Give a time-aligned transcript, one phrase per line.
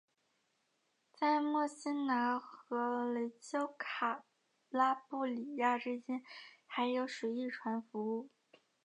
[1.13, 4.23] 在墨西拿和雷焦卡
[4.71, 6.23] 拉布里亚之间
[6.65, 8.27] 还有水翼船服务。